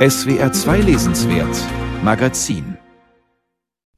SWR 0.00 0.50
2 0.50 0.78
Lesenswert 0.80 1.54
Magazin 2.02 2.78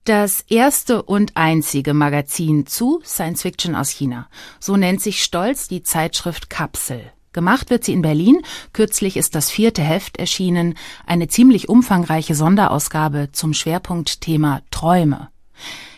das 0.03 0.41
erste 0.49 1.01
und 1.05 1.37
einzige 1.37 1.95
Magazin 1.95 2.67
zu 2.67 3.01
Science 3.05 3.43
Fiction 3.43 3.77
aus 3.77 3.91
China. 3.91 4.29
So 4.59 4.77
nennt 4.77 5.01
sich 5.01 5.23
stolz 5.23 5.69
die 5.69 5.85
Zeitschrift 5.85 6.51
Kapsel. 6.51 7.13
Gemacht 7.33 7.71
wird 7.71 7.85
sie 7.85 7.93
in 7.93 8.03
Berlin. 8.03 8.43
Kürzlich 8.73 9.17
ist 9.17 9.37
das 9.37 9.49
vierte 9.49 9.83
Heft 9.83 10.17
erschienen, 10.17 10.75
eine 11.07 11.29
ziemlich 11.29 11.69
umfangreiche 11.69 12.35
Sonderausgabe 12.35 13.29
zum 13.31 13.55
Schwerpunktthema 13.55 14.63
Träume. 14.73 15.29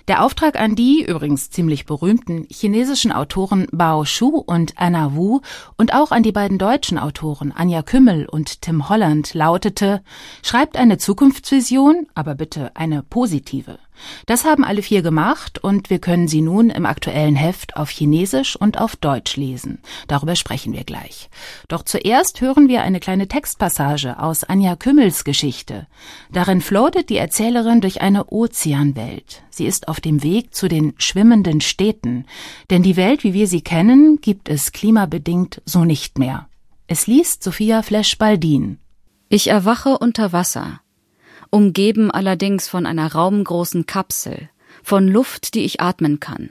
Der 0.06 0.22
Auftrag 0.22 0.60
an 0.60 0.74
die, 0.74 1.02
übrigens 1.02 1.48
ziemlich 1.48 1.86
berühmten, 1.86 2.46
chinesischen 2.50 3.10
Autoren 3.10 3.68
Bao 3.72 4.04
Shu 4.04 4.36
und 4.36 4.74
Anna 4.76 5.14
Wu 5.14 5.40
und 5.78 5.94
auch 5.94 6.10
an 6.10 6.22
die 6.22 6.32
beiden 6.32 6.58
deutschen 6.58 6.98
Autoren 6.98 7.52
Anja 7.52 7.80
Kümmel 7.80 8.26
und 8.26 8.60
Tim 8.60 8.90
Holland 8.90 9.32
lautete, 9.32 10.02
schreibt 10.42 10.76
eine 10.76 10.98
Zukunftsvision, 10.98 12.06
aber 12.14 12.34
bitte 12.34 12.76
eine 12.76 13.02
positive. 13.02 13.78
Das 14.26 14.44
haben 14.44 14.64
alle 14.64 14.82
vier 14.82 15.02
gemacht 15.02 15.62
und 15.62 15.90
wir 15.90 15.98
können 15.98 16.28
sie 16.28 16.40
nun 16.40 16.70
im 16.70 16.86
aktuellen 16.86 17.36
Heft 17.36 17.76
auf 17.76 17.90
Chinesisch 17.90 18.56
und 18.56 18.80
auf 18.80 18.96
Deutsch 18.96 19.36
lesen. 19.36 19.78
Darüber 20.08 20.36
sprechen 20.36 20.72
wir 20.72 20.84
gleich. 20.84 21.28
Doch 21.68 21.82
zuerst 21.82 22.40
hören 22.40 22.68
wir 22.68 22.82
eine 22.82 23.00
kleine 23.00 23.28
Textpassage 23.28 24.18
aus 24.18 24.44
Anja 24.44 24.76
Kümmels 24.76 25.24
Geschichte. 25.24 25.86
Darin 26.32 26.60
floatet 26.60 27.10
die 27.10 27.16
Erzählerin 27.16 27.80
durch 27.80 28.00
eine 28.00 28.26
Ozeanwelt. 28.26 29.42
Sie 29.50 29.66
ist 29.66 29.88
auf 29.88 30.00
dem 30.00 30.22
Weg 30.22 30.54
zu 30.54 30.68
den 30.68 30.94
schwimmenden 30.98 31.60
Städten, 31.60 32.26
denn 32.70 32.82
die 32.82 32.96
Welt, 32.96 33.24
wie 33.24 33.34
wir 33.34 33.46
sie 33.46 33.62
kennen, 33.62 34.20
gibt 34.20 34.48
es 34.48 34.72
klimabedingt 34.72 35.62
so 35.64 35.84
nicht 35.84 36.18
mehr. 36.18 36.48
Es 36.86 37.06
liest 37.06 37.42
Sophia 37.42 37.82
Flesch-Baldin. 37.82 38.78
Ich 39.28 39.48
erwache 39.48 39.98
unter 39.98 40.32
Wasser 40.32 40.80
umgeben 41.54 42.10
allerdings 42.10 42.66
von 42.66 42.84
einer 42.84 43.12
raumgroßen 43.12 43.86
Kapsel, 43.86 44.48
von 44.82 45.06
Luft, 45.06 45.54
die 45.54 45.64
ich 45.64 45.80
atmen 45.80 46.18
kann. 46.18 46.50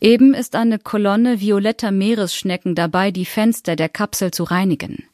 Eben 0.00 0.34
ist 0.34 0.56
eine 0.56 0.80
Kolonne 0.80 1.40
violetter 1.40 1.92
Meeresschnecken 1.92 2.74
dabei, 2.74 3.12
die 3.12 3.24
Fenster 3.24 3.76
der 3.76 3.88
Kapsel 3.88 4.32
zu 4.32 4.42
reinigen. 4.42 5.04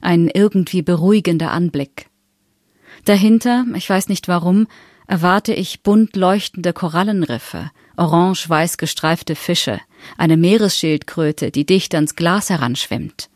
Ein 0.00 0.28
irgendwie 0.32 0.82
beruhigender 0.82 1.50
Anblick. 1.50 2.06
Dahinter, 3.06 3.64
ich 3.74 3.90
weiß 3.90 4.08
nicht 4.08 4.28
warum, 4.28 4.68
erwarte 5.08 5.52
ich 5.52 5.82
bunt 5.82 6.14
leuchtende 6.14 6.72
Korallenriffe, 6.72 7.72
orange-weiß 7.96 8.78
gestreifte 8.78 9.34
Fische, 9.34 9.80
eine 10.16 10.36
Meeresschildkröte, 10.36 11.50
die 11.50 11.66
dicht 11.66 11.92
ans 11.96 12.14
Glas 12.14 12.50
heranschwimmt. 12.50 13.29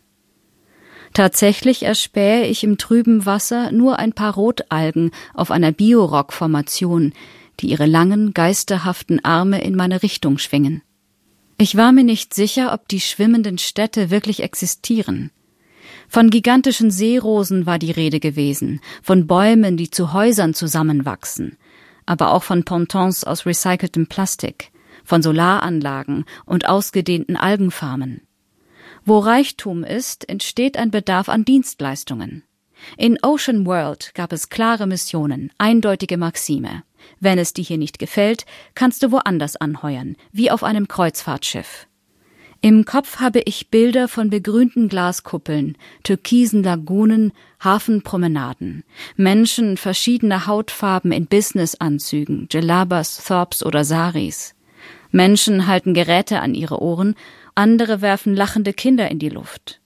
Tatsächlich 1.15 1.85
erspähe 1.85 2.47
ich 2.49 2.65
im 2.65 2.77
trüben 2.77 3.25
Wasser 3.25 3.71
nur 3.71 4.01
ein 4.01 4.13
paar 4.13 4.35
Rotalgen 4.35 5.13
auf 5.33 5.53
einer 5.53 5.71
Biorock-Formation, 5.71 7.13
die 7.61 7.69
ihre 7.69 7.87
langen, 7.87 8.35
geisterhaften 8.35 9.25
Arme 9.25 9.63
in 9.63 9.77
meine 9.77 10.03
Richtung 10.03 10.39
schwingen. 10.39 10.83
Ich 11.57 11.77
war 11.77 11.93
mir 11.93 12.03
nicht 12.03 12.35
sicher, 12.35 12.73
ob 12.75 12.89
die 12.89 13.01
schwimmenden 13.01 13.59
Städte 13.59 14.11
wirklich 14.11 14.43
existieren. 14.43 15.31
Von 16.09 16.31
gigantischen 16.31 16.91
Seerosen 16.91 17.65
war 17.65 17.79
die 17.79 17.93
Rede 17.93 18.19
gewesen, 18.19 18.81
von 19.01 19.29
Bäumen, 19.29 19.77
die 19.77 19.91
zu 19.91 20.13
Häusern 20.13 20.53
zusammenwachsen, 20.53 21.57
aber 22.07 22.33
auch 22.33 22.43
von 22.43 22.65
Pontons 22.65 23.23
aus 23.23 23.47
recyceltem 23.47 24.09
Plastik, 24.09 24.73
von 25.05 25.23
Solaranlagen 25.23 26.25
und 26.45 26.67
ausgedehnten 26.67 27.37
Algenfarmen. 27.37 28.23
Wo 29.07 29.19
Reichtum 29.19 29.85
ist, 29.85 30.29
entsteht 30.31 30.79
ein 30.79 30.91
Bedarf 30.91 31.29
an 31.29 31.45
Dienstleistungen. 31.45 32.43
In 32.97 33.19
Ocean 33.23 33.67
World 33.67 34.15
gab 34.15 34.33
es 34.33 34.49
klare 34.49 34.87
Missionen, 34.87 35.51
eindeutige 35.59 36.17
Maxime. 36.17 36.85
Wenn 37.21 37.39
es 37.39 37.53
dir 37.53 37.65
hier 37.65 37.77
nicht 37.77 37.99
gefällt, 37.99 38.47
kannst 38.75 39.03
du 39.03 39.13
woanders 39.13 39.57
anheuern, 39.57 40.17
wie 40.33 40.51
auf 40.51 40.65
einem 40.65 40.89
Kreuzfahrtschiff. 40.89 41.87
Im 42.63 42.87
Kopf 42.87 43.21
habe 43.21 43.41
ich 43.41 43.69
Bilder 43.69 44.09
von 44.09 44.31
begrünten 44.31 44.89
Glaskuppeln, 44.89 45.77
türkisen 46.03 46.63
Lagunen, 46.63 47.33
Hafenpromenaden, 47.63 48.85
Menschen 49.17 49.77
verschiedener 49.77 50.47
Hautfarben 50.47 51.13
in 51.13 51.27
Businessanzügen, 51.27 52.49
Gelabas, 52.49 53.23
Thorps 53.23 53.63
oder 53.63 53.85
Saris. 53.85 54.55
Menschen 55.11 55.67
halten 55.67 55.93
Geräte 55.93 56.41
an 56.41 56.55
ihre 56.55 56.81
Ohren 56.81 57.17
andere 57.55 58.01
werfen 58.01 58.35
lachende 58.35 58.73
Kinder 58.73 59.11
in 59.11 59.19
die 59.19 59.29
Luft. 59.29 59.81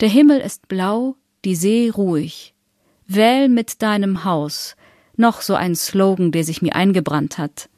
Der 0.00 0.08
Himmel 0.08 0.40
ist 0.40 0.68
blau, 0.68 1.16
die 1.44 1.54
See 1.54 1.90
ruhig. 1.90 2.54
Wähl 3.06 3.48
mit 3.48 3.82
deinem 3.82 4.24
Haus, 4.24 4.76
noch 5.16 5.42
so 5.42 5.54
ein 5.54 5.74
Slogan, 5.74 6.32
der 6.32 6.44
sich 6.44 6.62
mir 6.62 6.74
eingebrannt 6.74 7.38
hat. 7.38 7.68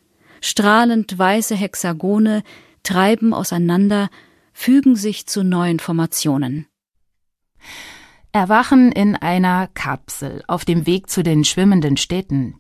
Strahlend 0.41 1.19
weiße 1.19 1.55
Hexagone 1.55 2.43
treiben 2.83 3.33
auseinander, 3.33 4.11
fügen 4.53 4.97
sich 4.97 5.27
zu 5.27 5.43
neuen 5.43 5.81
Formationen. 5.81 6.67
Erwachen 8.33 8.93
in 8.93 9.17
einer 9.17 9.69
Kapsel 9.69 10.43
auf 10.47 10.65
dem 10.65 10.87
Weg 10.87 11.11
zu 11.11 11.23
den 11.23 11.45
schwimmenden 11.45 11.97
Städten. 11.97 12.55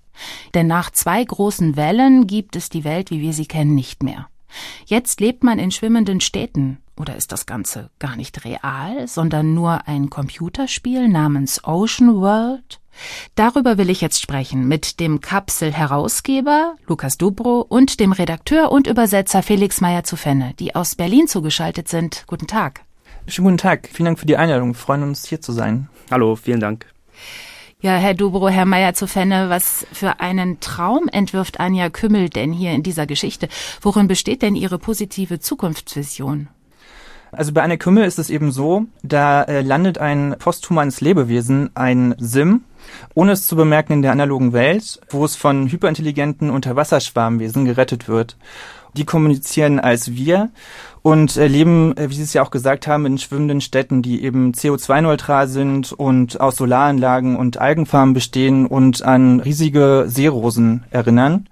Denn 0.54 0.66
nach 0.66 0.90
zwei 0.90 1.24
großen 1.24 1.76
Wellen 1.76 2.26
gibt 2.26 2.56
es 2.56 2.68
die 2.68 2.84
Welt, 2.84 3.10
wie 3.10 3.20
wir 3.20 3.32
sie 3.32 3.46
kennen, 3.46 3.74
nicht 3.74 4.02
mehr. 4.02 4.28
Jetzt 4.86 5.20
lebt 5.20 5.44
man 5.44 5.58
in 5.58 5.70
schwimmenden 5.70 6.20
Städten. 6.20 6.78
Oder 6.96 7.16
ist 7.16 7.32
das 7.32 7.46
Ganze 7.46 7.90
gar 7.98 8.16
nicht 8.16 8.44
real, 8.44 9.08
sondern 9.08 9.54
nur 9.54 9.88
ein 9.88 10.10
Computerspiel 10.10 11.08
namens 11.08 11.64
Ocean 11.64 12.14
World? 12.20 12.80
Darüber 13.34 13.78
will 13.78 13.88
ich 13.88 14.00
jetzt 14.00 14.20
sprechen 14.20 14.68
mit 14.68 15.00
dem 15.00 15.20
Kapsel-Herausgeber 15.20 16.74
Lukas 16.86 17.16
Dubro 17.16 17.60
und 17.60 18.00
dem 18.00 18.12
Redakteur 18.12 18.70
und 18.70 18.86
Übersetzer 18.86 19.42
Felix 19.42 19.80
Meyer 19.80 20.04
zu 20.04 20.16
Fenne, 20.16 20.54
die 20.58 20.74
aus 20.74 20.94
Berlin 20.94 21.26
zugeschaltet 21.26 21.88
sind. 21.88 22.24
Guten 22.26 22.46
Tag. 22.46 22.82
Schönen 23.26 23.46
guten 23.46 23.58
Tag. 23.58 23.88
Vielen 23.92 24.06
Dank 24.06 24.18
für 24.18 24.26
die 24.26 24.36
Einladung. 24.36 24.70
Wir 24.70 24.74
freuen 24.74 25.02
uns, 25.02 25.26
hier 25.26 25.40
zu 25.40 25.52
sein. 25.52 25.88
Hallo, 26.10 26.36
vielen 26.36 26.60
Dank. 26.60 26.86
Ja, 27.82 27.96
Herr 27.96 28.14
Dubro, 28.14 28.48
Herr 28.48 28.64
Meier 28.64 28.94
zu 28.94 29.08
Fenne, 29.08 29.50
was 29.50 29.84
für 29.92 30.20
einen 30.20 30.60
Traum 30.60 31.08
entwirft 31.10 31.58
Anja 31.58 31.90
Kümmel 31.90 32.28
denn 32.28 32.52
hier 32.52 32.70
in 32.70 32.84
dieser 32.84 33.08
Geschichte? 33.08 33.48
Worin 33.80 34.06
besteht 34.06 34.42
denn 34.42 34.54
Ihre 34.54 34.78
positive 34.78 35.40
Zukunftsvision? 35.40 36.46
Also 37.32 37.52
bei 37.52 37.60
Anja 37.60 37.76
Kümmel 37.76 38.04
ist 38.04 38.20
es 38.20 38.30
eben 38.30 38.52
so, 38.52 38.84
da 39.02 39.42
äh, 39.42 39.62
landet 39.62 39.98
ein 39.98 40.36
posthumanes 40.38 41.00
Lebewesen, 41.00 41.70
ein 41.74 42.14
Sim, 42.18 42.62
ohne 43.14 43.32
es 43.32 43.48
zu 43.48 43.56
bemerken 43.56 43.94
in 43.94 44.02
der 44.02 44.12
analogen 44.12 44.52
Welt, 44.52 45.00
wo 45.10 45.24
es 45.24 45.34
von 45.34 45.66
hyperintelligenten 45.66 46.50
Unterwasserschwarmwesen 46.50 47.64
gerettet 47.64 48.06
wird. 48.06 48.36
Die 48.96 49.04
kommunizieren 49.04 49.80
als 49.80 50.14
wir 50.14 50.50
und 51.02 51.36
leben, 51.36 51.96
äh, 51.96 52.10
wie 52.10 52.14
Sie 52.14 52.22
es 52.22 52.32
ja 52.32 52.42
auch 52.42 52.50
gesagt 52.50 52.86
haben, 52.86 53.06
in 53.06 53.18
schwimmenden 53.18 53.60
Städten, 53.60 54.02
die 54.02 54.22
eben 54.22 54.52
CO2-neutral 54.52 55.48
sind 55.48 55.92
und 55.92 56.40
aus 56.40 56.56
Solaranlagen 56.56 57.36
und 57.36 57.58
Algenfarmen 57.58 58.14
bestehen 58.14 58.66
und 58.66 59.02
an 59.02 59.40
riesige 59.40 60.04
Seerosen 60.06 60.84
erinnern. 60.90 61.48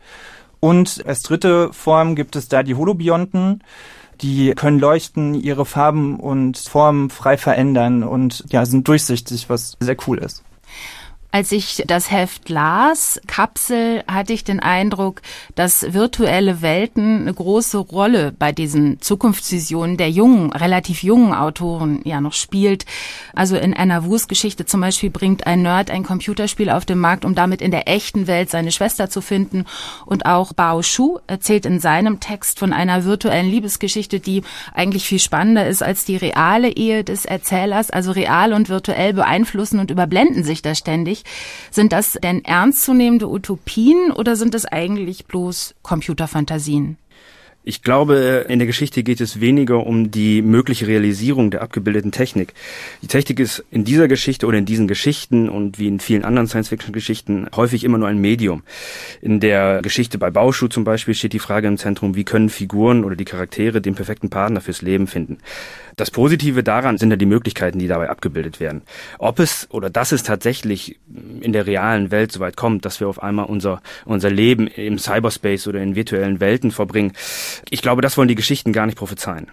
Und 0.60 1.02
als 1.06 1.22
dritte 1.22 1.72
Form 1.72 2.14
gibt 2.14 2.36
es 2.36 2.48
da 2.48 2.62
die 2.62 2.74
Holobionten, 2.74 3.62
die 4.20 4.52
können 4.54 4.78
leuchten, 4.78 5.34
ihre 5.34 5.64
Farben 5.64 6.20
und 6.20 6.58
Formen 6.58 7.08
frei 7.08 7.38
verändern 7.38 8.02
und 8.02 8.44
ja, 8.50 8.66
sind 8.66 8.86
durchsichtig, 8.86 9.48
was 9.48 9.76
sehr 9.80 9.96
cool 10.06 10.18
ist. 10.18 10.44
Als 11.32 11.52
ich 11.52 11.84
das 11.86 12.10
Heft 12.10 12.48
las, 12.48 13.20
Kapsel, 13.28 14.02
hatte 14.08 14.32
ich 14.32 14.42
den 14.42 14.58
Eindruck, 14.58 15.22
dass 15.54 15.92
virtuelle 15.92 16.60
Welten 16.60 17.20
eine 17.20 17.32
große 17.32 17.78
Rolle 17.78 18.32
bei 18.36 18.50
diesen 18.50 19.00
Zukunftsvisionen 19.00 19.96
der 19.96 20.10
jungen, 20.10 20.52
relativ 20.52 21.04
jungen 21.04 21.32
Autoren 21.32 22.00
ja 22.04 22.20
noch 22.20 22.32
spielt. 22.32 22.84
Also 23.32 23.56
in 23.56 23.74
Anna 23.74 24.04
Wus 24.04 24.26
Geschichte 24.26 24.66
zum 24.66 24.80
Beispiel 24.80 25.10
bringt 25.10 25.46
ein 25.46 25.62
Nerd 25.62 25.92
ein 25.92 26.02
Computerspiel 26.02 26.68
auf 26.68 26.84
den 26.84 26.98
Markt, 26.98 27.24
um 27.24 27.36
damit 27.36 27.62
in 27.62 27.70
der 27.70 27.86
echten 27.86 28.26
Welt 28.26 28.50
seine 28.50 28.72
Schwester 28.72 29.08
zu 29.08 29.20
finden. 29.20 29.66
Und 30.06 30.26
auch 30.26 30.52
Bao 30.52 30.82
Shu 30.82 31.18
erzählt 31.28 31.64
in 31.64 31.78
seinem 31.78 32.18
Text 32.18 32.58
von 32.58 32.72
einer 32.72 33.04
virtuellen 33.04 33.48
Liebesgeschichte, 33.48 34.18
die 34.18 34.42
eigentlich 34.74 35.04
viel 35.04 35.20
spannender 35.20 35.68
ist 35.68 35.84
als 35.84 36.04
die 36.04 36.16
reale 36.16 36.70
Ehe 36.70 37.04
des 37.04 37.24
Erzählers. 37.24 37.92
Also 37.92 38.10
real 38.10 38.52
und 38.52 38.68
virtuell 38.68 39.12
beeinflussen 39.12 39.78
und 39.78 39.92
überblenden 39.92 40.42
sich 40.42 40.60
da 40.60 40.74
ständig 40.74 41.19
eigentlich. 41.20 41.24
Sind 41.70 41.92
das 41.92 42.18
denn 42.22 42.44
ernstzunehmende 42.44 43.28
Utopien 43.28 44.12
oder 44.12 44.36
sind 44.36 44.54
es 44.54 44.66
eigentlich 44.66 45.26
bloß 45.26 45.74
Computerfantasien? 45.82 46.98
Ich 47.62 47.82
glaube, 47.82 48.46
in 48.48 48.58
der 48.58 48.66
Geschichte 48.66 49.02
geht 49.02 49.20
es 49.20 49.38
weniger 49.38 49.86
um 49.86 50.10
die 50.10 50.40
mögliche 50.40 50.86
Realisierung 50.86 51.50
der 51.50 51.60
abgebildeten 51.60 52.10
Technik. 52.10 52.54
Die 53.02 53.06
Technik 53.06 53.38
ist 53.38 53.62
in 53.70 53.84
dieser 53.84 54.08
Geschichte 54.08 54.46
oder 54.46 54.56
in 54.56 54.64
diesen 54.64 54.88
Geschichten 54.88 55.50
und 55.50 55.78
wie 55.78 55.86
in 55.86 56.00
vielen 56.00 56.24
anderen 56.24 56.48
Science-Fiction-Geschichten 56.48 57.48
häufig 57.54 57.84
immer 57.84 57.98
nur 57.98 58.08
ein 58.08 58.16
Medium. 58.16 58.62
In 59.20 59.40
der 59.40 59.82
Geschichte 59.82 60.16
bei 60.16 60.30
Bauschuh 60.30 60.68
zum 60.68 60.84
Beispiel 60.84 61.12
steht 61.12 61.34
die 61.34 61.38
Frage 61.38 61.68
im 61.68 61.76
Zentrum, 61.76 62.14
wie 62.16 62.24
können 62.24 62.48
Figuren 62.48 63.04
oder 63.04 63.14
die 63.14 63.26
Charaktere 63.26 63.82
den 63.82 63.94
perfekten 63.94 64.30
Partner 64.30 64.62
fürs 64.62 64.80
Leben 64.80 65.06
finden. 65.06 65.36
Das 65.96 66.10
Positive 66.10 66.62
daran 66.62 66.96
sind 66.96 67.10
ja 67.10 67.16
die 67.16 67.26
Möglichkeiten, 67.26 67.78
die 67.78 67.88
dabei 67.88 68.08
abgebildet 68.08 68.58
werden. 68.58 68.80
Ob 69.18 69.38
es 69.38 69.68
oder 69.70 69.90
dass 69.90 70.12
es 70.12 70.22
tatsächlich 70.22 70.98
in 71.42 71.52
der 71.52 71.66
realen 71.66 72.10
Welt 72.10 72.32
so 72.32 72.40
weit 72.40 72.56
kommt, 72.56 72.86
dass 72.86 73.00
wir 73.00 73.08
auf 73.08 73.22
einmal 73.22 73.44
unser, 73.44 73.82
unser 74.06 74.30
Leben 74.30 74.66
im 74.66 74.98
Cyberspace 74.98 75.66
oder 75.66 75.82
in 75.82 75.94
virtuellen 75.94 76.40
Welten 76.40 76.70
verbringen, 76.70 77.12
ich 77.70 77.82
glaube, 77.82 78.02
das 78.02 78.16
wollen 78.16 78.28
die 78.28 78.34
Geschichten 78.34 78.72
gar 78.72 78.86
nicht 78.86 78.98
prophezeien. 78.98 79.50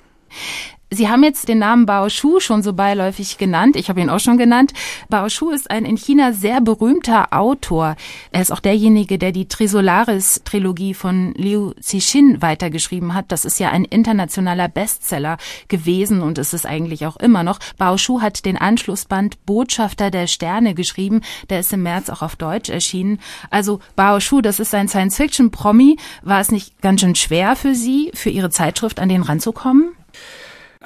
Sie 0.89 1.09
haben 1.09 1.21
jetzt 1.21 1.49
den 1.49 1.59
Namen 1.59 1.85
Bao 1.85 2.07
Shu 2.07 2.39
schon 2.39 2.63
so 2.63 2.71
beiläufig 2.71 3.37
genannt. 3.37 3.75
Ich 3.75 3.89
habe 3.89 3.99
ihn 3.99 4.09
auch 4.09 4.21
schon 4.21 4.37
genannt. 4.37 4.71
Bao 5.09 5.27
Shu 5.27 5.49
ist 5.49 5.69
ein 5.69 5.83
in 5.83 5.97
China 5.97 6.31
sehr 6.31 6.61
berühmter 6.61 7.33
Autor. 7.33 7.97
Er 8.31 8.41
ist 8.41 8.53
auch 8.53 8.61
derjenige, 8.61 9.17
der 9.17 9.33
die 9.33 9.49
Trisolaris-Trilogie 9.49 10.93
von 10.93 11.33
Liu 11.33 11.73
Cixin 11.81 12.41
weitergeschrieben 12.41 13.13
hat. 13.13 13.25
Das 13.33 13.43
ist 13.43 13.59
ja 13.59 13.69
ein 13.69 13.83
internationaler 13.83 14.69
Bestseller 14.69 15.37
gewesen 15.67 16.21
und 16.21 16.37
ist 16.37 16.53
es 16.53 16.65
eigentlich 16.65 17.05
auch 17.05 17.17
immer 17.17 17.43
noch. 17.43 17.59
Bao 17.77 17.97
Shu 17.97 18.21
hat 18.21 18.45
den 18.45 18.55
Anschlussband 18.55 19.45
Botschafter 19.45 20.09
der 20.09 20.27
Sterne 20.27 20.73
geschrieben. 20.73 21.19
Der 21.49 21.59
ist 21.59 21.73
im 21.73 21.83
März 21.83 22.09
auch 22.09 22.21
auf 22.21 22.37
Deutsch 22.37 22.69
erschienen. 22.69 23.19
Also 23.49 23.81
Bao 23.97 24.21
Shu, 24.21 24.39
das 24.39 24.61
ist 24.61 24.73
ein 24.73 24.87
Science-Fiction-Promi. 24.87 25.97
War 26.21 26.39
es 26.39 26.49
nicht 26.49 26.81
ganz 26.81 27.01
schön 27.01 27.15
schwer 27.15 27.57
für 27.57 27.75
Sie, 27.75 28.11
für 28.13 28.29
Ihre 28.29 28.51
Zeitschrift 28.51 29.01
an 29.01 29.09
den 29.09 29.21
ranzukommen? 29.21 29.91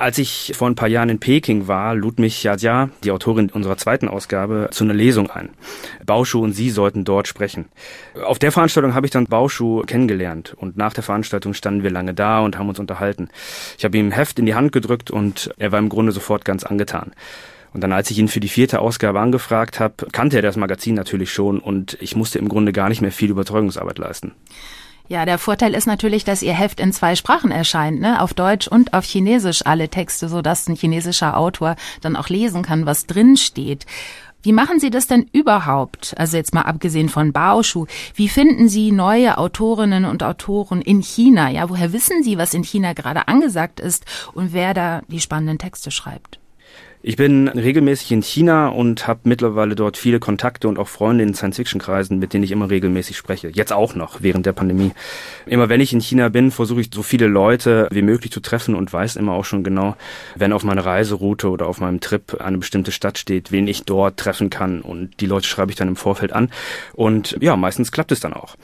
Als 0.02 0.18
ich 0.18 0.54
vor 0.56 0.68
ein 0.68 0.74
paar 0.74 0.88
Jahren 0.88 1.10
in 1.10 1.20
Peking 1.20 1.68
war, 1.68 1.94
lud 1.94 2.18
mich 2.18 2.42
Yadja, 2.42 2.90
die 3.04 3.12
Autorin 3.12 3.52
unserer 3.52 3.78
zweiten 3.78 4.08
Ausgabe, 4.08 4.70
zu 4.72 4.84
einer 4.84 4.96
Lesung 4.96 5.30
ein. 5.30 5.50
Bauschuh 6.04 6.42
und 6.42 6.54
sie 6.54 6.72
sollten 6.72 7.06
dort 7.06 7.28
sprechen. 7.28 7.66
Auf 8.26 8.40
der 8.40 8.52
Veranstaltung 8.52 8.96
habe 8.96 9.06
ich 9.06 9.12
dann 9.12 9.26
Bauschuh 9.26 9.84
kennengelernt 9.84 10.56
und 10.58 10.76
nach 10.76 10.96
der 10.96 11.04
Veranstaltung 11.04 11.54
standen 11.54 11.84
wir 11.84 11.92
lange 11.92 12.16
da 12.16 12.40
und 12.40 12.58
haben 12.58 12.68
uns 12.68 12.80
unterhalten. 12.80 13.30
Ich 13.78 13.86
habe 13.86 13.96
ihm 13.96 14.08
ein 14.08 14.12
Heft 14.12 14.40
in 14.40 14.48
die 14.48 14.56
Hand 14.56 14.72
gedrückt 14.72 15.12
und 15.12 15.54
er 15.60 15.72
war 15.72 15.78
im 15.78 15.90
Grunde 15.90 16.14
sofort 16.14 16.46
ganz 16.46 16.64
angetan. 16.64 17.12
Und 17.72 17.82
dann, 17.82 17.92
als 17.92 18.10
ich 18.10 18.18
ihn 18.18 18.28
für 18.28 18.40
die 18.40 18.50
vierte 18.50 18.80
Ausgabe 18.80 19.20
angefragt 19.20 19.80
habe, 19.80 20.08
kannte 20.12 20.38
er 20.38 20.42
das 20.42 20.58
Magazin 20.58 20.96
natürlich 20.96 21.32
schon 21.32 21.60
und 21.60 21.96
ich 22.02 22.16
musste 22.16 22.40
im 22.40 22.50
Grunde 22.50 22.74
gar 22.74 22.90
nicht 22.90 23.02
mehr 23.02 23.12
viel 23.12 23.30
Überzeugungsarbeit 23.30 24.00
leisten. 24.00 24.34
Ja, 25.08 25.26
der 25.26 25.38
Vorteil 25.38 25.74
ist 25.74 25.88
natürlich, 25.88 26.24
dass 26.24 26.42
Ihr 26.42 26.54
Heft 26.54 26.80
in 26.80 26.94
zwei 26.94 27.16
Sprachen 27.16 27.52
erscheint, 27.52 28.00
ne? 28.00 28.22
auf 28.22 28.34
Deutsch 28.34 28.68
und 28.68 28.94
auf 28.94 29.06
Chinesisch 29.06 29.66
alle 29.66 29.90
Texte, 29.90 30.30
so 30.30 30.42
dass 30.42 30.68
ein 30.68 30.76
chinesischer 30.76 31.38
Autor 31.38 31.76
dann 32.02 32.16
auch 32.16 32.30
lesen 32.30 32.64
kann, 32.64 32.86
was 32.86 33.08
drin 33.08 33.36
steht. 33.38 33.86
Wie 34.44 34.54
machen 34.54 34.80
Sie 34.80 34.90
das 34.90 35.06
denn 35.06 35.30
überhaupt? 35.34 36.16
Also 36.18 36.38
jetzt 36.38 36.54
mal 36.54 36.64
abgesehen 36.64 37.10
von 37.10 37.32
Baoshu. 37.32 37.86
Wie 38.16 38.28
finden 38.28 38.70
Sie 38.70 38.92
neue 38.92 39.38
Autorinnen 39.38 40.06
und 40.06 40.24
Autoren 40.24 40.82
in 40.82 41.02
China? 41.02 41.50
Ja, 41.50 41.70
woher 41.70 41.94
wissen 41.94 42.24
Sie, 42.24 42.40
was 42.40 42.56
in 42.56 42.64
China 42.64 42.94
gerade 42.94 43.28
angesagt 43.28 43.80
ist 43.80 44.06
und 44.34 44.52
wer 44.54 44.74
da 44.74 45.02
die 45.10 45.20
spannenden 45.20 45.60
Texte 45.60 45.92
schreibt? 45.92 46.41
Ich 47.04 47.16
bin 47.16 47.48
regelmäßig 47.48 48.12
in 48.12 48.22
China 48.22 48.68
und 48.68 49.08
habe 49.08 49.22
mittlerweile 49.24 49.74
dort 49.74 49.98
viele 49.98 50.20
Kontakte 50.20 50.68
und 50.68 50.78
auch 50.78 50.88
Freunde 50.88 51.24
in 51.24 51.34
Science-Fiction-Kreisen, 51.34 52.20
mit 52.20 52.32
denen 52.32 52.44
ich 52.44 52.52
immer 52.52 52.70
regelmäßig 52.70 53.18
spreche. 53.18 53.50
Jetzt 53.50 53.74
auch 53.74 53.96
noch, 53.96 54.22
während 54.22 54.46
der 54.46 54.54
Pandemie. 54.54 54.92
Immer 55.48 55.68
wenn 55.68 55.82
ich 55.82 55.94
in 55.94 56.00
China 56.00 56.30
bin, 56.30 56.52
versuche 56.52 56.82
ich 56.82 56.92
so 56.94 57.02
viele 57.02 57.26
Leute 57.26 57.88
wie 57.90 58.04
möglich 58.04 58.32
zu 58.32 58.40
treffen 58.40 58.76
und 58.76 58.94
weiß 58.94 59.16
immer 59.16 59.34
auch 59.34 59.46
schon 59.46 59.64
genau, 59.64 59.96
wenn 60.36 60.54
auf 60.54 60.64
meiner 60.64 60.86
Reiseroute 60.86 61.50
oder 61.50 61.66
auf 61.66 61.80
meinem 61.80 62.02
Trip 62.02 62.40
eine 62.40 62.60
bestimmte 62.60 62.92
Stadt 62.92 63.18
steht, 63.18 63.52
wen 63.52 63.68
ich 63.68 63.84
dort 63.84 64.18
treffen 64.18 64.52
kann. 64.52 64.82
Und 64.82 65.22
die 65.22 65.26
Leute 65.26 65.48
schreibe 65.48 65.72
ich 65.72 65.78
dann 65.78 65.88
im 65.88 65.96
Vorfeld 65.96 66.34
an. 66.34 66.52
Und 66.94 67.36
ja, 67.42 67.56
meistens 67.56 67.92
klappt 67.92 68.12
es 68.12 68.20
dann 68.20 68.34
auch. 68.34 68.58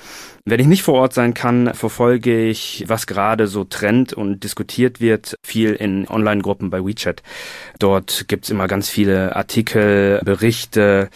Wenn 0.50 0.62
ich 0.62 0.68
nicht 0.68 0.84
vor 0.84 0.94
Ort 0.94 1.14
sein 1.14 1.34
kann, 1.34 1.74
verfolge 1.74 2.46
ich, 2.46 2.86
was 2.88 3.06
gerade 3.06 3.48
so 3.48 3.66
trennt 3.66 4.14
und 4.14 4.46
diskutiert 4.46 5.02
wird, 5.02 5.36
viel 5.44 5.74
in 5.74 6.08
Online-Gruppen 6.08 6.70
bei 6.70 6.86
WeChat. 6.86 7.22
Dort 7.80 8.30
gibt's 8.30 8.50
immer 8.50 8.70
ganz 8.70 8.88
viele 8.88 9.36
Artikel, 9.36 10.22
Berichte. 10.24 11.10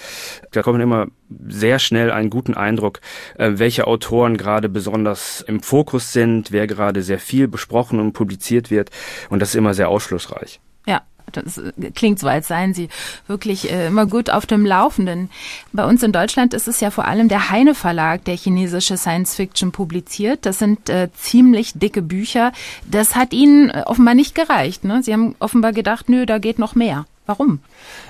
Da 0.52 0.62
kommt 0.64 0.82
immer 0.82 1.08
sehr 1.48 1.80
schnell 1.80 2.12
einen 2.12 2.30
guten 2.30 2.56
Eindruck, 2.56 3.00
äh, 3.38 3.52
welche 3.54 3.88
Autoren 3.88 4.36
gerade 4.36 4.68
besonders 4.68 5.40
im 5.48 5.64
Fokus 5.64 6.12
sind, 6.12 6.52
wer 6.52 6.68
gerade 6.68 7.02
sehr 7.02 7.20
viel 7.20 7.48
besprochen 7.48 8.02
und 8.02 8.12
publiziert 8.12 8.70
wird. 8.70 8.90
Und 9.30 9.42
das 9.42 9.52
ist 9.52 9.56
immer 9.56 9.74
sehr 9.74 9.88
ausschlussreich. 9.88 10.60
Das 11.38 11.58
äh, 11.58 11.72
klingt 11.94 12.20
so, 12.20 12.28
als 12.28 12.48
seien 12.48 12.74
Sie 12.74 12.90
wirklich 13.28 13.72
äh, 13.72 13.88
immer 13.88 14.06
gut 14.06 14.30
auf 14.30 14.46
dem 14.46 14.66
Laufenden. 14.66 15.30
Bei 15.74 15.86
uns 15.86 16.04
in 16.04 16.12
Deutschland 16.12 16.54
ist 16.54 16.68
es 16.68 16.80
ja 16.80 16.92
vor 16.92 17.06
allem 17.06 17.28
der 17.28 17.50
Heine 17.50 17.76
Verlag, 17.76 18.26
der 18.26 18.36
chinesische 18.36 18.98
Science 18.98 19.36
Fiction 19.36 19.72
publiziert. 19.72 20.46
Das 20.46 20.60
sind 20.60 20.90
äh, 20.90 21.10
ziemlich 21.16 21.74
dicke 21.74 22.02
Bücher. 22.02 22.52
Das 22.90 23.16
hat 23.16 23.34
Ihnen 23.34 23.70
äh, 23.70 23.84
offenbar 23.86 24.14
nicht 24.14 24.36
gereicht. 24.36 24.84
Ne? 24.84 25.02
Sie 25.04 25.14
haben 25.14 25.36
offenbar 25.40 25.74
gedacht, 25.74 26.10
nö, 26.10 26.26
da 26.26 26.38
geht 26.38 26.60
noch 26.60 26.76
mehr. 26.76 27.06
Warum? 27.28 27.60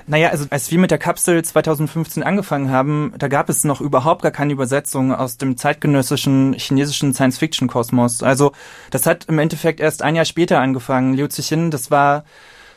Naja, 0.06 0.30
also 0.30 0.46
als 0.50 0.70
wir 0.70 0.78
mit 0.78 0.90
der 0.90 0.98
Kapsel 0.98 1.44
2015 1.44 2.22
angefangen 2.22 2.70
haben, 2.70 3.12
da 3.18 3.28
gab 3.28 3.48
es 3.50 3.62
noch 3.62 3.80
überhaupt 3.80 4.22
gar 4.22 4.32
keine 4.32 4.52
Übersetzung 4.52 5.14
aus 5.14 5.36
dem 5.36 5.56
zeitgenössischen 5.56 6.54
chinesischen 6.54 7.12
Science-Fiction-Kosmos. 7.12 8.22
Also 8.22 8.52
das 8.90 9.06
hat 9.06 9.26
im 9.26 9.38
Endeffekt 9.38 9.80
erst 9.80 10.02
ein 10.02 10.16
Jahr 10.16 10.24
später 10.24 10.60
angefangen. 10.60 11.14
Liu 11.14 11.28
Cixin, 11.30 11.70
das 11.70 11.90
war 11.90 12.24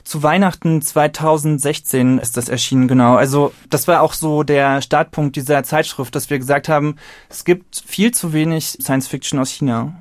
zu 0.05 0.21
Weihnachten 0.21 0.81
2016 0.81 2.19
ist 2.19 2.37
das 2.37 2.47
erschienen, 2.47 2.87
genau. 2.87 3.15
Also 3.15 3.51
das 3.69 3.87
war 3.87 4.01
auch 4.01 4.13
so 4.13 4.43
der 4.43 4.81
Startpunkt 4.81 5.35
dieser 5.35 5.63
Zeitschrift, 5.63 6.15
dass 6.15 6.29
wir 6.29 6.37
gesagt 6.37 6.69
haben, 6.69 6.95
es 7.27 7.43
gibt 7.43 7.83
viel 7.85 8.11
zu 8.11 8.31
wenig 8.31 8.77
Science 8.81 9.07
Fiction 9.07 9.39
aus 9.39 9.49
China 9.49 9.93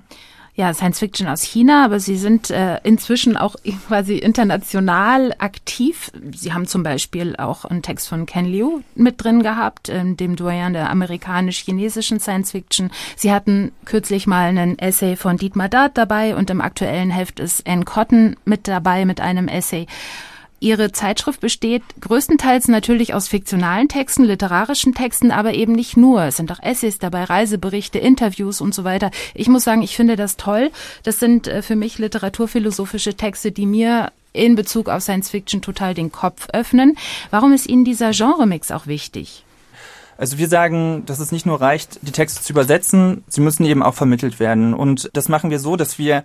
ja, 0.57 0.73
Science 0.73 1.01
Fiction 1.01 1.27
aus 1.27 1.43
China, 1.43 1.85
aber 1.85 1.99
sie 1.99 2.17
sind 2.17 2.51
äh, 2.51 2.79
inzwischen 2.85 3.37
auch 3.37 3.57
quasi 3.89 4.19
international 4.19 5.35
aktiv. 5.39 6.13
Sie 6.33 6.53
haben 6.53 6.67
zum 6.67 6.83
Beispiel 6.85 7.35
auch 7.37 7.65
einen 7.65 7.83
Text 7.83 8.09
von 8.09 8.25
Ken 8.27 8.47
Liu 8.47 8.81
mit 8.95 9.23
drin 9.23 9.43
gehabt, 9.43 9.89
äh, 9.89 10.15
dem 10.15 10.37
Doyen 10.37 10.73
der 10.73 10.91
amerikanisch-chinesischen 10.91 12.21
Science 12.21 12.53
Fiction. 12.53 12.91
Sie 13.17 13.33
hatten 13.33 13.73
kürzlich 13.85 14.27
mal 14.27 14.49
einen 14.49 14.79
Essay 14.79 15.17
von 15.17 15.39
Dietmar 15.39 15.69
Dart 15.69 15.99
dabei 15.99 16.37
und 16.37 16.51
im 16.51 16.61
aktuellen 16.61 17.11
Heft 17.11 17.41
ist 17.41 17.67
Anne 17.67 17.85
Cotton 17.85 18.37
mit 18.45 18.69
dabei 18.69 19.05
mit 19.07 19.21
einem 19.21 19.49
Essay. 19.49 19.87
Ihre 20.65 20.93
Zeitschrift 20.93 21.41
besteht 21.41 21.83
größtenteils 22.01 22.69
natürlich 22.69 23.13
aus 23.13 23.29
fiktionalen 23.29 23.87
Texten, 23.89 24.25
literarischen 24.25 24.95
Texten, 24.95 25.31
aber 25.31 25.53
eben 25.53 25.75
nicht 25.75 25.99
nur. 25.99 26.23
Es 26.23 26.39
sind 26.39 26.51
auch 26.51 26.63
Essays 26.63 26.99
dabei, 26.99 27.25
Reiseberichte, 27.25 27.99
Interviews 27.99 28.63
und 28.63 28.75
so 28.75 28.83
weiter. 28.83 29.11
Ich 29.35 29.49
muss 29.49 29.65
sagen, 29.65 29.83
ich 29.83 29.95
finde 29.95 30.17
das 30.17 30.39
toll. 30.39 30.71
Das 31.03 31.21
sind 31.21 31.49
äh, 31.49 31.61
für 31.61 31.77
mich 31.77 31.99
literaturphilosophische 31.99 33.13
Texte, 33.15 33.53
die 33.53 33.67
mir 33.67 34.11
in 34.33 34.55
Bezug 34.55 34.89
auf 34.89 35.03
Science 35.03 35.29
Fiction 35.29 35.61
total 35.61 35.93
den 35.93 36.11
Kopf 36.11 36.49
öffnen. 36.55 36.97
Warum 37.31 37.53
ist 37.53 37.69
Ihnen 37.69 37.85
dieser 37.85 38.13
Genremix 38.13 38.71
auch 38.71 38.87
wichtig? 38.87 39.45
Also 40.17 40.39
wir 40.39 40.49
sagen, 40.49 41.05
dass 41.07 41.19
es 41.19 41.33
nicht 41.33 41.47
nur 41.47 41.61
reicht, 41.61 41.99
die 42.03 42.13
Texte 42.13 42.43
zu 42.43 42.53
übersetzen, 42.53 43.25
sie 43.29 43.41
müssen 43.41 43.65
eben 43.65 43.83
auch 43.83 43.95
vermittelt 43.95 44.39
werden. 44.41 44.75
Und 44.75 45.11
das 45.13 45.29
machen 45.29 45.51
wir 45.51 45.59
so, 45.59 45.77
dass 45.77 45.99
wir 45.99 46.25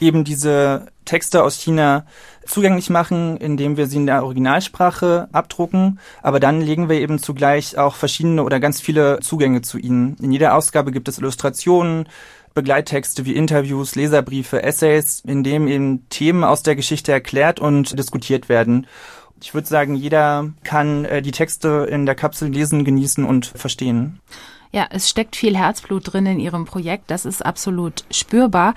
eben 0.00 0.24
diese 0.24 0.86
Texte 1.04 1.42
aus 1.42 1.56
China 1.56 2.06
zugänglich 2.46 2.90
machen, 2.90 3.36
indem 3.36 3.76
wir 3.76 3.86
sie 3.86 3.96
in 3.96 4.06
der 4.06 4.24
Originalsprache 4.24 5.28
abdrucken, 5.32 5.98
aber 6.22 6.40
dann 6.40 6.60
legen 6.60 6.88
wir 6.88 7.00
eben 7.00 7.18
zugleich 7.18 7.78
auch 7.78 7.94
verschiedene 7.94 8.42
oder 8.42 8.60
ganz 8.60 8.80
viele 8.80 9.20
Zugänge 9.20 9.62
zu 9.62 9.78
ihnen. 9.78 10.16
In 10.20 10.32
jeder 10.32 10.54
Ausgabe 10.54 10.92
gibt 10.92 11.08
es 11.08 11.18
Illustrationen, 11.18 12.08
Begleittexte 12.54 13.24
wie 13.24 13.34
Interviews, 13.34 13.96
Leserbriefe, 13.96 14.62
Essays, 14.62 15.22
in 15.26 15.42
dem 15.42 15.66
eben 15.66 16.08
Themen 16.08 16.44
aus 16.44 16.62
der 16.62 16.76
Geschichte 16.76 17.10
erklärt 17.10 17.58
und 17.58 17.98
diskutiert 17.98 18.48
werden. 18.48 18.86
Ich 19.44 19.52
würde 19.52 19.68
sagen, 19.68 19.94
jeder 19.94 20.52
kann 20.64 21.04
äh, 21.04 21.20
die 21.20 21.30
Texte 21.30 21.86
in 21.90 22.06
der 22.06 22.14
Kapsel 22.14 22.48
lesen, 22.48 22.82
genießen 22.82 23.26
und 23.26 23.44
verstehen. 23.44 24.18
Ja, 24.72 24.86
es 24.88 25.10
steckt 25.10 25.36
viel 25.36 25.54
Herzblut 25.54 26.14
drin 26.14 26.24
in 26.24 26.40
Ihrem 26.40 26.64
Projekt. 26.64 27.10
Das 27.10 27.26
ist 27.26 27.44
absolut 27.44 28.06
spürbar. 28.10 28.72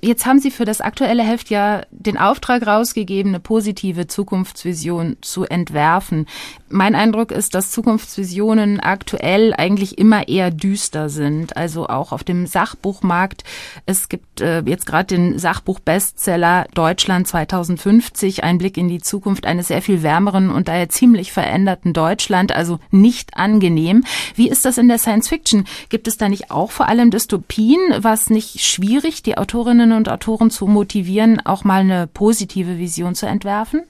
Jetzt 0.00 0.26
haben 0.26 0.38
Sie 0.38 0.52
für 0.52 0.64
das 0.64 0.80
aktuelle 0.80 1.24
Heft 1.24 1.50
ja 1.50 1.82
den 1.90 2.18
Auftrag 2.18 2.64
rausgegeben, 2.64 3.32
eine 3.32 3.40
positive 3.40 4.06
Zukunftsvision 4.06 5.16
zu 5.22 5.44
entwerfen. 5.44 6.26
Mein 6.68 6.94
Eindruck 6.94 7.32
ist, 7.32 7.54
dass 7.56 7.72
Zukunftsvisionen 7.72 8.78
aktuell 8.78 9.54
eigentlich 9.56 9.98
immer 9.98 10.28
eher 10.28 10.52
düster 10.52 11.08
sind. 11.08 11.56
Also 11.56 11.88
auch 11.88 12.12
auf 12.12 12.22
dem 12.22 12.46
Sachbuchmarkt. 12.46 13.42
Es 13.86 14.08
gibt 14.08 14.40
äh, 14.40 14.60
jetzt 14.60 14.86
gerade 14.86 15.16
den 15.16 15.38
Sachbuch-Bestseller 15.38 16.66
Deutschland 16.74 17.26
2050, 17.26 18.44
ein 18.44 18.58
Blick 18.58 18.76
in 18.76 18.88
die 18.88 19.00
Zukunft 19.00 19.46
eines 19.46 19.68
sehr 19.68 19.82
viel 19.82 20.04
wärmeren 20.04 20.50
und 20.50 20.68
daher 20.68 20.88
ziemlich 20.88 21.32
veränderten 21.32 21.92
Deutschland. 21.92 22.52
Also 22.52 22.78
nicht 22.92 23.36
angenehm. 23.36 24.04
Wie 24.36 24.48
ist 24.48 24.64
das 24.64 24.78
in 24.78 24.86
der 24.86 24.98
Science 24.98 25.28
Fiction? 25.28 25.64
Gibt 25.88 26.06
es 26.06 26.18
da 26.18 26.28
nicht 26.28 26.52
auch 26.52 26.70
vor 26.70 26.86
allem 26.86 27.10
Dystopien? 27.10 27.80
Was 27.98 28.30
nicht 28.30 28.64
schwierig, 28.64 29.24
die 29.24 29.36
Autorinnen 29.36 29.87
Autorinnen 29.88 29.92
und 29.96 30.08
Autoren 30.08 30.50
zu 30.50 30.66
motivieren, 30.66 31.40
auch 31.44 31.64
mal 31.64 31.80
eine 31.80 32.06
positive 32.06 32.78
Vision 32.78 33.14
zu 33.14 33.26
entwerfen? 33.26 33.82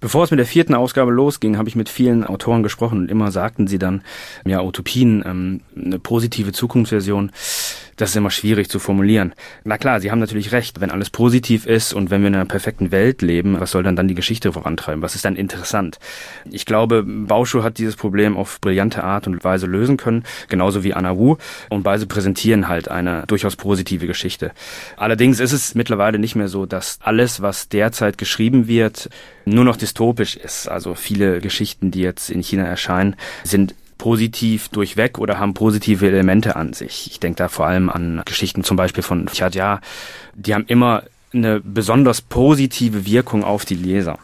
Bevor 0.00 0.24
es 0.24 0.30
mit 0.30 0.38
der 0.38 0.46
vierten 0.46 0.74
Ausgabe 0.74 1.12
losging, 1.12 1.56
habe 1.56 1.68
ich 1.68 1.76
mit 1.76 1.88
vielen 1.88 2.24
Autoren 2.24 2.62
gesprochen 2.62 2.98
und 2.98 3.10
immer 3.10 3.30
sagten 3.30 3.66
sie 3.66 3.78
dann, 3.78 4.02
ja, 4.44 4.62
Utopien, 4.62 5.22
ähm, 5.24 5.60
eine 5.74 5.98
positive 5.98 6.52
Zukunftsversion 6.52 7.30
das 7.96 8.10
ist 8.10 8.16
immer 8.16 8.30
schwierig 8.30 8.68
zu 8.68 8.78
formulieren. 8.78 9.34
Na 9.64 9.78
klar, 9.78 10.00
Sie 10.00 10.10
haben 10.10 10.18
natürlich 10.18 10.52
recht. 10.52 10.80
Wenn 10.80 10.90
alles 10.90 11.10
positiv 11.10 11.66
ist 11.66 11.92
und 11.92 12.10
wenn 12.10 12.22
wir 12.22 12.28
in 12.28 12.34
einer 12.34 12.44
perfekten 12.44 12.90
Welt 12.90 13.22
leben, 13.22 13.60
was 13.60 13.70
soll 13.70 13.82
dann 13.82 13.96
dann 13.96 14.08
die 14.08 14.14
Geschichte 14.14 14.52
vorantreiben? 14.52 15.02
Was 15.02 15.14
ist 15.14 15.24
dann 15.24 15.36
interessant? 15.36 15.98
Ich 16.50 16.66
glaube, 16.66 17.04
Bauschuh 17.04 17.62
hat 17.62 17.78
dieses 17.78 17.96
Problem 17.96 18.36
auf 18.36 18.60
brillante 18.60 19.04
Art 19.04 19.26
und 19.26 19.42
Weise 19.44 19.66
lösen 19.66 19.96
können, 19.96 20.24
genauso 20.48 20.84
wie 20.84 20.94
Anna 20.94 21.16
Wu. 21.16 21.36
Und 21.70 21.82
beide 21.82 22.06
präsentieren 22.06 22.68
halt 22.68 22.90
eine 22.90 23.24
durchaus 23.26 23.56
positive 23.56 24.06
Geschichte. 24.06 24.52
Allerdings 24.96 25.40
ist 25.40 25.52
es 25.52 25.74
mittlerweile 25.74 26.18
nicht 26.18 26.34
mehr 26.34 26.48
so, 26.48 26.66
dass 26.66 26.98
alles, 27.02 27.42
was 27.42 27.68
derzeit 27.68 28.18
geschrieben 28.18 28.66
wird, 28.66 29.08
nur 29.44 29.64
noch 29.64 29.76
dystopisch 29.76 30.36
ist. 30.36 30.68
Also 30.68 30.94
viele 30.94 31.40
Geschichten, 31.40 31.90
die 31.90 32.00
jetzt 32.00 32.30
in 32.30 32.42
China 32.42 32.64
erscheinen, 32.64 33.16
sind 33.44 33.74
positiv 34.04 34.68
durchweg 34.68 35.18
oder 35.18 35.38
haben 35.38 35.54
positive 35.54 36.06
Elemente 36.06 36.56
an 36.56 36.74
sich. 36.74 37.08
Ich 37.10 37.20
denke 37.20 37.38
da 37.38 37.48
vor 37.48 37.64
allem 37.64 37.88
an 37.88 38.20
Geschichten 38.26 38.62
zum 38.62 38.76
Beispiel 38.76 39.02
von 39.02 39.30
Chadja. 39.32 39.80
Die 40.34 40.52
haben 40.52 40.66
immer 40.66 41.04
eine 41.32 41.60
besonders 41.60 42.20
positive 42.20 43.06
Wirkung 43.06 43.44
auf 43.44 43.64
die 43.64 43.76
Leser 43.76 44.18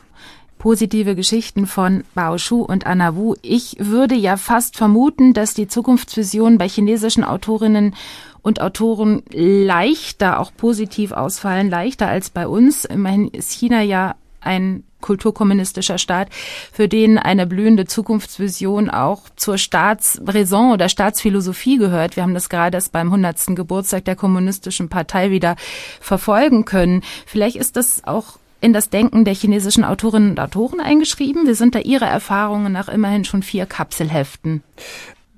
positive 0.58 1.14
Geschichten 1.14 1.66
von 1.66 2.04
Bao 2.14 2.36
Shu 2.36 2.60
und 2.60 2.84
Anna 2.84 3.16
Wu. 3.16 3.34
Ich 3.40 3.76
würde 3.78 4.14
ja 4.14 4.36
fast 4.36 4.76
vermuten, 4.76 5.32
dass 5.32 5.54
die 5.54 5.68
Zukunftsvisionen 5.68 6.58
bei 6.58 6.68
chinesischen 6.68 7.24
Autorinnen 7.24 7.94
und 8.42 8.60
Autoren 8.60 9.22
leichter 9.32 10.38
auch 10.38 10.52
positiv 10.54 11.12
ausfallen, 11.12 11.70
leichter 11.70 12.08
als 12.08 12.28
bei 12.28 12.46
uns. 12.46 12.84
Immerhin 12.84 13.28
ist 13.28 13.52
China 13.52 13.80
ja 13.80 14.16
ein 14.40 14.84
kulturkommunistischer 15.00 15.98
Staat, 15.98 16.28
für 16.72 16.88
den 16.88 17.18
eine 17.18 17.46
blühende 17.46 17.86
Zukunftsvision 17.86 18.90
auch 18.90 19.28
zur 19.36 19.58
Staatsräson 19.58 20.72
oder 20.72 20.88
Staatsphilosophie 20.88 21.78
gehört. 21.78 22.16
Wir 22.16 22.22
haben 22.22 22.34
das 22.34 22.48
gerade 22.48 22.76
erst 22.76 22.92
beim 22.92 23.08
100. 23.08 23.56
Geburtstag 23.56 24.04
der 24.04 24.16
kommunistischen 24.16 24.88
Partei 24.88 25.30
wieder 25.30 25.56
verfolgen 26.00 26.64
können. 26.64 27.02
Vielleicht 27.26 27.56
ist 27.56 27.76
das 27.76 28.04
auch 28.04 28.38
in 28.60 28.72
das 28.72 28.90
Denken 28.90 29.24
der 29.24 29.34
chinesischen 29.34 29.84
Autorinnen 29.84 30.30
und 30.30 30.40
Autoren 30.40 30.80
eingeschrieben. 30.80 31.46
Wir 31.46 31.54
sind 31.54 31.74
da 31.74 31.78
ihrer 31.78 32.06
Erfahrungen 32.06 32.72
nach 32.72 32.88
immerhin 32.88 33.24
schon 33.24 33.42
vier 33.42 33.66
Kapselheften. 33.66 34.62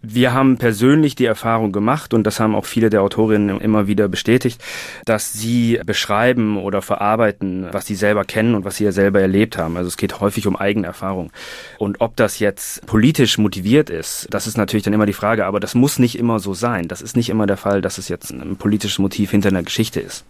Wir 0.04 0.32
haben 0.32 0.58
persönlich 0.58 1.14
die 1.14 1.26
Erfahrung 1.26 1.70
gemacht 1.70 2.12
und 2.12 2.24
das 2.24 2.40
haben 2.40 2.56
auch 2.56 2.64
viele 2.64 2.90
der 2.90 3.02
Autorinnen 3.02 3.60
immer 3.60 3.86
wieder 3.86 4.08
bestätigt, 4.08 4.60
dass 5.04 5.32
sie 5.32 5.80
beschreiben 5.86 6.58
oder 6.58 6.82
verarbeiten, 6.82 7.68
was 7.70 7.86
sie 7.86 7.94
selber 7.94 8.24
kennen 8.24 8.56
und 8.56 8.64
was 8.64 8.76
sie 8.76 8.84
ja 8.84 8.90
selber 8.90 9.20
erlebt 9.20 9.56
haben. 9.56 9.76
Also 9.76 9.86
es 9.86 9.96
geht 9.96 10.18
häufig 10.18 10.48
um 10.48 10.56
eigene 10.56 10.88
Erfahrung. 10.88 11.30
Und 11.78 12.00
ob 12.00 12.16
das 12.16 12.40
jetzt 12.40 12.84
politisch 12.86 13.38
motiviert 13.38 13.90
ist, 13.90 14.26
das 14.30 14.48
ist 14.48 14.56
natürlich 14.56 14.82
dann 14.82 14.92
immer 14.92 15.06
die 15.06 15.12
Frage, 15.12 15.46
aber 15.46 15.60
das 15.60 15.76
muss 15.76 16.00
nicht 16.00 16.18
immer 16.18 16.40
so 16.40 16.52
sein. 16.52 16.88
Das 16.88 17.00
ist 17.00 17.14
nicht 17.14 17.28
immer 17.28 17.46
der 17.46 17.56
Fall, 17.56 17.80
dass 17.80 17.98
es 17.98 18.08
jetzt 18.08 18.32
ein 18.32 18.56
politisches 18.56 18.98
Motiv 18.98 19.30
hinter 19.30 19.50
einer 19.50 19.62
Geschichte 19.62 20.00
ist. 20.00 20.24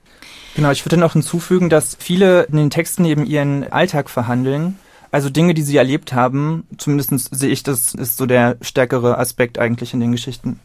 Genau, 0.55 0.71
ich 0.71 0.85
würde 0.85 0.99
noch 0.99 1.15
hinzufügen, 1.15 1.71
dass 1.71 1.97
viele 1.99 2.43
in 2.43 2.59
den 2.59 2.69
Texten 2.69 3.07
eben 3.07 3.25
ihren 3.25 3.73
Alltag 3.73 4.11
verhandeln 4.11 4.77
also 5.13 5.31
Dinge, 5.31 5.55
die 5.55 5.63
sie 5.63 5.77
erlebt 5.77 6.13
haben, 6.13 6.67
zumindest 6.79 7.35
sehe 7.35 7.51
ich, 7.51 7.63
das 7.63 7.95
ist 7.95 8.17
so 8.17 8.27
der 8.27 8.57
stärkere 8.63 9.19
Aspekt 9.19 9.59
eigentlich 9.59 9.95
in 9.95 10.01
den 10.01 10.11
Geschichten. 10.11 10.59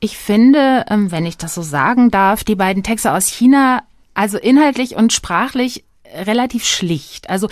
Ich 0.00 0.16
finde, 0.16 0.86
ähm, 0.88 1.12
wenn 1.12 1.26
ich 1.26 1.36
das 1.36 1.54
so 1.54 1.62
sagen 1.62 2.10
darf, 2.10 2.42
die 2.42 2.54
beiden 2.56 2.82
Texte 2.82 3.12
aus 3.12 3.28
China, 3.28 3.82
also 4.14 4.38
inhaltlich 4.38 4.96
und 4.96 5.12
sprachlich 5.12 5.84
relativ 6.12 6.64
schlicht. 6.64 7.28
Also 7.28 7.48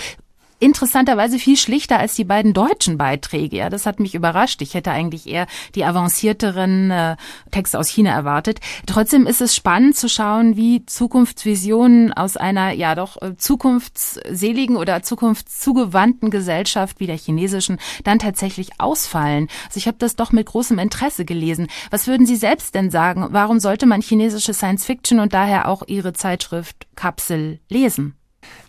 interessanterweise 0.58 1.38
viel 1.38 1.56
schlichter 1.56 1.98
als 1.98 2.14
die 2.14 2.24
beiden 2.24 2.52
deutschen 2.52 2.98
Beiträge. 2.98 3.56
Ja, 3.56 3.70
das 3.70 3.86
hat 3.86 4.00
mich 4.00 4.14
überrascht. 4.14 4.60
Ich 4.62 4.74
hätte 4.74 4.90
eigentlich 4.90 5.26
eher 5.26 5.46
die 5.74 5.84
avancierteren 5.84 6.90
äh, 6.90 7.16
Texte 7.50 7.78
aus 7.78 7.88
China 7.88 8.10
erwartet. 8.10 8.60
Trotzdem 8.86 9.26
ist 9.26 9.40
es 9.40 9.54
spannend 9.54 9.96
zu 9.96 10.08
schauen, 10.08 10.56
wie 10.56 10.84
Zukunftsvisionen 10.84 12.12
aus 12.12 12.36
einer 12.36 12.72
ja 12.72 12.94
doch 12.94 13.20
äh, 13.22 13.36
zukunftsseligen 13.36 14.76
oder 14.76 15.02
zukunftszugewandten 15.02 16.30
Gesellschaft 16.30 17.00
wie 17.00 17.06
der 17.06 17.18
chinesischen 17.18 17.78
dann 18.04 18.18
tatsächlich 18.18 18.80
ausfallen. 18.80 19.48
Also 19.66 19.78
ich 19.78 19.86
habe 19.86 19.98
das 19.98 20.16
doch 20.16 20.32
mit 20.32 20.46
großem 20.46 20.78
Interesse 20.78 21.24
gelesen. 21.24 21.68
Was 21.90 22.06
würden 22.06 22.26
Sie 22.26 22.36
selbst 22.36 22.74
denn 22.74 22.90
sagen? 22.90 23.28
Warum 23.30 23.60
sollte 23.60 23.86
man 23.86 24.02
chinesische 24.02 24.54
Science 24.54 24.84
Fiction 24.84 25.20
und 25.20 25.32
daher 25.32 25.68
auch 25.68 25.82
Ihre 25.86 26.12
Zeitschrift 26.12 26.86
Kapsel 26.96 27.60
lesen? 27.68 28.17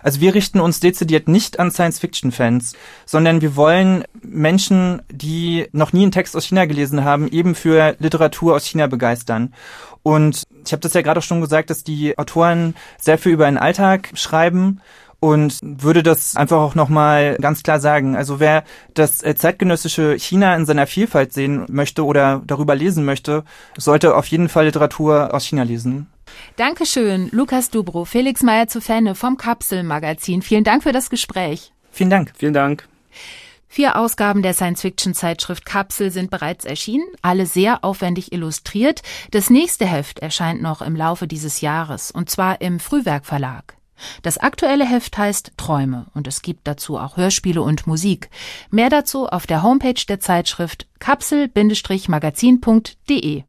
Also 0.02 0.22
wir 0.22 0.34
richten 0.34 0.60
uns 0.60 0.80
dezidiert 0.80 1.28
nicht 1.28 1.60
an 1.60 1.72
Science-Fiction-Fans, 1.72 2.74
sondern 3.06 3.42
wir 3.42 3.56
wollen 3.56 4.04
Menschen, 4.22 5.02
die 5.12 5.68
noch 5.72 5.94
nie 5.94 6.04
einen 6.04 6.12
Text 6.12 6.36
aus 6.36 6.46
China 6.46 6.66
gelesen 6.66 7.04
haben, 7.04 7.28
eben 7.28 7.56
für 7.56 7.96
Literatur 8.00 8.56
aus 8.56 8.66
China 8.66 8.88
begeistern. 8.88 9.54
Und 10.04 10.44
ich 10.66 10.72
habe 10.72 10.82
das 10.82 10.94
ja 10.94 11.02
gerade 11.02 11.20
auch 11.20 11.24
schon 11.24 11.42
gesagt, 11.42 11.70
dass 11.70 11.84
die 11.84 12.18
Autoren 12.18 12.76
sehr 12.98 13.18
viel 13.18 13.34
über 13.34 13.46
den 13.46 13.58
Alltag 13.58 14.10
schreiben 14.14 14.80
und 15.20 15.60
würde 15.62 16.02
das 16.02 16.36
einfach 16.36 16.58
auch 16.58 16.76
nochmal 16.76 17.36
ganz 17.42 17.64
klar 17.64 17.80
sagen. 17.80 18.16
Also 18.16 18.40
wer 18.40 18.64
das 18.94 19.22
äh, 19.22 19.36
zeitgenössische 19.36 20.18
China 20.18 20.56
in 20.56 20.66
seiner 20.66 20.88
Vielfalt 20.88 21.34
sehen 21.34 21.66
möchte 21.68 22.06
oder 22.06 22.42
darüber 22.46 22.76
lesen 22.76 23.04
möchte, 23.04 23.44
sollte 23.78 24.16
auf 24.16 24.28
jeden 24.28 24.50
Fall 24.50 24.66
Literatur 24.66 25.34
aus 25.34 25.46
China 25.46 25.64
lesen. 25.64 26.08
Dankeschön, 26.56 27.30
Lukas 27.32 27.70
Dubro, 27.70 28.06
Felix 28.06 28.44
Meyer 28.44 28.68
zu 28.68 28.82
Fenne 28.82 29.16
vom 29.16 29.38
Kapselmagazin. 29.38 30.42
Vielen 30.42 30.64
Dank 30.64 30.84
für 30.84 30.92
das 30.92 31.10
Gespräch. 31.10 31.72
Vielen 31.92 32.10
Dank. 32.10 32.34
Vielen 32.36 32.54
Dank. 32.54 32.88
Vier 33.72 33.98
Ausgaben 33.98 34.42
der 34.42 34.56
Science-Fiction-Zeitschrift 34.56 35.64
Kapsel 35.64 36.10
sind 36.10 36.32
bereits 36.32 36.66
erschienen, 36.66 37.06
alle 37.22 37.46
sehr 37.46 37.84
aufwendig 37.84 38.34
illustriert. 38.34 39.04
Das 39.30 39.52
nächste 39.52 39.86
Heft 39.86 40.20
erscheint 40.20 40.62
noch 40.62 40.82
im 40.82 40.96
Laufe 40.96 41.28
dieses 41.28 41.62
Jahres, 41.62 42.10
und 42.10 42.32
zwar 42.32 42.62
im 42.62 42.80
Frühwerk 42.80 43.28
Verlag. 43.28 43.76
Das 44.22 44.38
aktuelle 44.38 44.86
Heft 44.86 45.18
heißt 45.18 45.54
Träume 45.58 46.06
und 46.14 46.28
es 46.28 46.42
gibt 46.42 46.68
dazu 46.68 46.98
auch 46.98 47.18
Hörspiele 47.18 47.62
und 47.62 47.86
Musik. 47.86 48.30
Mehr 48.72 48.90
dazu 48.90 49.28
auf 49.28 49.46
der 49.46 49.62
Homepage 49.62 50.02
der 50.08 50.20
Zeitschrift 50.20 50.88
kapsel-magazin.de. 51.00 53.44